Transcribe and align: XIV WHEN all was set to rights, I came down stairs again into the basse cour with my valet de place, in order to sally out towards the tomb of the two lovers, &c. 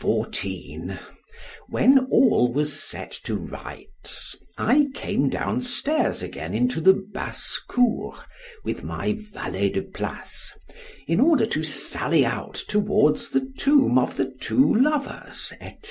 XIV 0.00 0.98
WHEN 1.68 1.98
all 2.10 2.50
was 2.50 2.80
set 2.82 3.12
to 3.24 3.36
rights, 3.36 4.34
I 4.56 4.86
came 4.94 5.28
down 5.28 5.60
stairs 5.60 6.22
again 6.22 6.54
into 6.54 6.80
the 6.80 6.94
basse 6.94 7.60
cour 7.68 8.14
with 8.64 8.82
my 8.82 9.12
valet 9.34 9.68
de 9.68 9.82
place, 9.82 10.54
in 11.06 11.20
order 11.20 11.44
to 11.44 11.62
sally 11.62 12.24
out 12.24 12.54
towards 12.68 13.28
the 13.28 13.52
tomb 13.58 13.98
of 13.98 14.16
the 14.16 14.34
two 14.40 14.74
lovers, 14.76 15.52
&c. 15.60 15.76